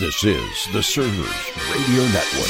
This 0.00 0.24
is 0.24 0.66
the 0.72 0.82
Servers 0.82 1.28
Radio 1.74 2.04
Network. 2.04 2.48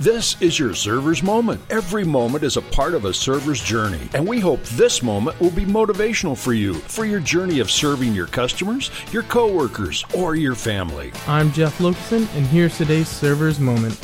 This 0.00 0.40
is 0.40 0.58
your 0.58 0.72
server's 0.72 1.22
moment. 1.22 1.60
Every 1.68 2.04
moment 2.04 2.42
is 2.42 2.56
a 2.56 2.62
part 2.62 2.94
of 2.94 3.04
a 3.04 3.12
server's 3.12 3.62
journey, 3.62 4.00
and 4.14 4.26
we 4.26 4.40
hope 4.40 4.62
this 4.62 5.02
moment 5.02 5.38
will 5.42 5.50
be 5.50 5.66
motivational 5.66 6.34
for 6.34 6.54
you 6.54 6.72
for 6.72 7.04
your 7.04 7.20
journey 7.20 7.58
of 7.60 7.70
serving 7.70 8.14
your 8.14 8.28
customers, 8.28 8.90
your 9.12 9.24
coworkers, 9.24 10.06
or 10.16 10.34
your 10.34 10.54
family. 10.54 11.12
I'm 11.26 11.52
Jeff 11.52 11.76
Lokeson, 11.80 12.34
and 12.34 12.46
here's 12.46 12.78
today's 12.78 13.08
server's 13.08 13.60
moment. 13.60 14.00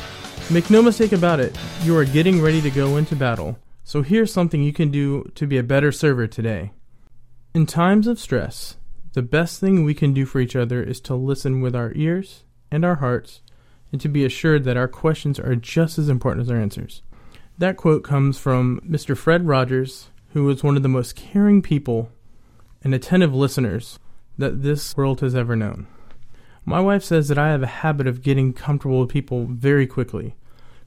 Make 0.50 0.68
no 0.68 0.82
mistake 0.82 1.12
about 1.12 1.40
it, 1.40 1.58
you 1.82 1.96
are 1.96 2.04
getting 2.04 2.42
ready 2.42 2.60
to 2.60 2.70
go 2.70 2.98
into 2.98 3.16
battle. 3.16 3.58
So 3.84 4.02
here's 4.02 4.34
something 4.34 4.62
you 4.62 4.74
can 4.74 4.90
do 4.90 5.32
to 5.34 5.46
be 5.46 5.56
a 5.56 5.62
better 5.62 5.92
server 5.92 6.26
today. 6.26 6.72
In 7.54 7.64
times 7.64 8.06
of 8.06 8.20
stress, 8.20 8.76
the 9.14 9.22
best 9.22 9.60
thing 9.60 9.84
we 9.84 9.94
can 9.94 10.12
do 10.12 10.26
for 10.26 10.40
each 10.40 10.56
other 10.56 10.82
is 10.82 11.00
to 11.00 11.14
listen 11.14 11.60
with 11.60 11.74
our 11.74 11.92
ears 11.94 12.42
and 12.70 12.84
our 12.84 12.96
hearts 12.96 13.40
and 13.92 14.00
to 14.00 14.08
be 14.08 14.24
assured 14.24 14.64
that 14.64 14.76
our 14.76 14.88
questions 14.88 15.38
are 15.38 15.54
just 15.54 15.98
as 15.98 16.08
important 16.08 16.42
as 16.42 16.50
our 16.50 16.60
answers. 16.60 17.02
That 17.56 17.76
quote 17.76 18.02
comes 18.02 18.38
from 18.38 18.80
Mr. 18.80 19.16
Fred 19.16 19.46
Rogers, 19.46 20.10
who 20.32 20.44
was 20.44 20.64
one 20.64 20.76
of 20.76 20.82
the 20.82 20.88
most 20.88 21.14
caring 21.14 21.62
people 21.62 22.10
and 22.82 22.92
attentive 22.92 23.32
listeners 23.32 24.00
that 24.36 24.62
this 24.62 24.96
world 24.96 25.20
has 25.20 25.36
ever 25.36 25.54
known. 25.54 25.86
My 26.64 26.80
wife 26.80 27.04
says 27.04 27.28
that 27.28 27.38
I 27.38 27.50
have 27.50 27.62
a 27.62 27.68
habit 27.68 28.08
of 28.08 28.20
getting 28.20 28.52
comfortable 28.52 28.98
with 28.98 29.10
people 29.10 29.46
very 29.48 29.86
quickly, 29.86 30.34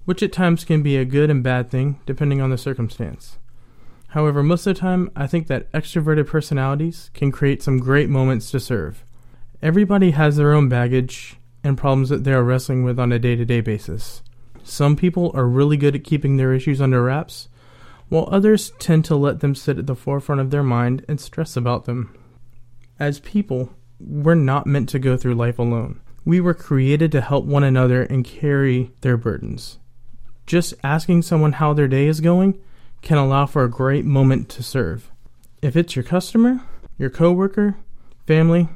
which 0.04 0.22
at 0.22 0.34
times 0.34 0.66
can 0.66 0.84
be 0.84 0.98
a 0.98 1.06
good 1.06 1.30
and 1.30 1.42
bad 1.42 1.70
thing 1.70 2.02
depending 2.06 2.42
on 2.42 2.50
the 2.50 2.58
circumstance. 2.58 3.38
However, 4.08 4.42
most 4.42 4.66
of 4.66 4.76
the 4.76 4.80
time, 4.80 5.12
I 5.16 5.28
think 5.28 5.48
that 5.48 5.72
extroverted 5.74 6.28
personalities 6.28 7.12
can 7.14 7.32
create 7.32 7.62
some 7.62 7.80
great 7.80 8.10
moments 8.10 8.50
to 8.52 8.60
serve. 8.60 9.04
Everybody 9.62 10.12
has 10.12 10.38
their 10.38 10.54
own 10.54 10.70
baggage 10.70 11.38
and 11.64 11.78
problems 11.78 12.10
that 12.10 12.24
they 12.24 12.34
are 12.34 12.44
wrestling 12.44 12.84
with 12.84 13.00
on 13.00 13.12
a 13.12 13.20
day 13.20 13.36
to 13.36 13.44
day 13.46 13.62
basis. 13.62 14.22
Some 14.64 14.96
people 14.96 15.32
are 15.34 15.48
really 15.48 15.78
good 15.78 15.96
at 15.96 16.04
keeping 16.04 16.38
their 16.38 16.54
issues 16.54 16.82
under 16.82 17.04
wraps, 17.04 17.50
while 18.10 18.30
others 18.32 18.72
tend 18.80 19.04
to 19.06 19.16
let 19.16 19.42
them 19.42 19.56
sit 19.56 19.78
at 19.78 19.88
the 19.88 19.96
forefront 19.96 20.40
of 20.40 20.52
their 20.52 20.64
mind 20.64 21.04
and 21.08 21.20
stress 21.20 21.58
about 21.58 21.86
them. 21.86 22.18
As 23.00 23.20
people, 23.20 23.74
we're 24.00 24.36
not 24.36 24.68
meant 24.68 24.90
to 24.90 25.00
go 25.00 25.18
through 25.18 25.36
life 25.36 25.60
alone. 25.60 26.00
We 26.24 26.40
were 26.42 26.54
created 26.54 27.12
to 27.14 27.22
help 27.22 27.46
one 27.46 27.64
another 27.64 28.04
and 28.04 28.26
carry 28.26 28.92
their 29.02 29.18
burdens. 29.18 29.80
Just 30.46 30.74
asking 30.84 31.24
someone 31.24 31.54
how 31.54 31.74
their 31.74 31.88
day 31.88 32.08
is 32.08 32.22
going 32.22 32.60
can 33.02 33.18
allow 33.18 33.46
for 33.46 33.64
a 33.64 33.70
great 33.70 34.06
moment 34.06 34.50
to 34.50 34.64
serve. 34.64 35.12
If 35.62 35.76
it's 35.76 35.96
your 35.96 36.04
customer, 36.04 36.62
your 36.98 37.10
coworker, 37.10 37.76
family, 38.26 38.70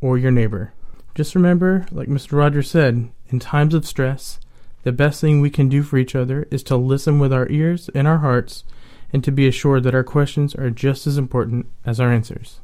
or 0.00 0.18
your 0.18 0.30
neighbor. 0.30 0.72
Just 1.14 1.34
remember, 1.34 1.86
like 1.90 2.08
Mr. 2.08 2.32
Rogers 2.32 2.70
said, 2.70 3.10
in 3.28 3.40
times 3.40 3.74
of 3.74 3.86
stress, 3.86 4.38
the 4.82 4.92
best 4.92 5.20
thing 5.20 5.40
we 5.40 5.50
can 5.50 5.68
do 5.68 5.82
for 5.82 5.98
each 5.98 6.14
other 6.14 6.46
is 6.50 6.62
to 6.64 6.76
listen 6.76 7.18
with 7.18 7.32
our 7.32 7.48
ears 7.48 7.90
and 7.94 8.06
our 8.06 8.18
hearts 8.18 8.64
and 9.12 9.24
to 9.24 9.32
be 9.32 9.48
assured 9.48 9.82
that 9.82 9.94
our 9.94 10.04
questions 10.04 10.54
are 10.54 10.70
just 10.70 11.06
as 11.06 11.18
important 11.18 11.66
as 11.84 11.98
our 11.98 12.12
answers. 12.12 12.60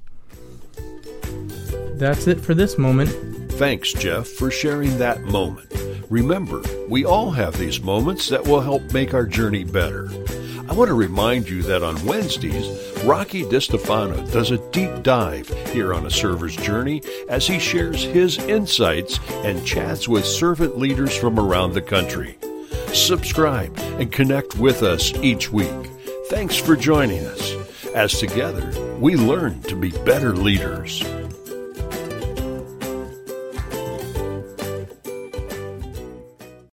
That's 1.94 2.26
it 2.26 2.40
for 2.40 2.54
this 2.54 2.76
moment. 2.76 3.10
Thanks, 3.52 3.92
Jeff, 3.92 4.28
for 4.28 4.50
sharing 4.50 4.98
that 4.98 5.22
moment. 5.22 5.72
Remember, 6.10 6.62
we 6.88 7.04
all 7.04 7.30
have 7.30 7.56
these 7.56 7.80
moments 7.80 8.28
that 8.28 8.46
will 8.46 8.60
help 8.60 8.92
make 8.92 9.14
our 9.14 9.26
journey 9.26 9.64
better. 9.64 10.08
I 10.66 10.72
want 10.72 10.88
to 10.88 10.94
remind 10.94 11.48
you 11.48 11.62
that 11.64 11.82
on 11.82 12.04
Wednesdays, 12.06 12.66
Rocky 13.04 13.42
DiStefano 13.44 14.32
does 14.32 14.50
a 14.50 14.58
deep 14.70 15.02
dive 15.02 15.46
here 15.72 15.92
on 15.92 16.06
a 16.06 16.10
server's 16.10 16.56
journey 16.56 17.02
as 17.28 17.46
he 17.46 17.58
shares 17.58 18.02
his 18.02 18.38
insights 18.38 19.20
and 19.44 19.64
chats 19.66 20.08
with 20.08 20.24
servant 20.24 20.78
leaders 20.78 21.14
from 21.14 21.38
around 21.38 21.74
the 21.74 21.82
country. 21.82 22.38
Subscribe 22.94 23.76
and 23.98 24.10
connect 24.10 24.56
with 24.56 24.82
us 24.82 25.12
each 25.16 25.52
week. 25.52 25.68
Thanks 26.28 26.56
for 26.56 26.76
joining 26.76 27.26
us 27.26 27.54
as 27.94 28.18
together 28.18 28.72
we 28.98 29.16
learn 29.16 29.60
to 29.64 29.76
be 29.76 29.90
better 29.90 30.34
leaders. 30.34 31.04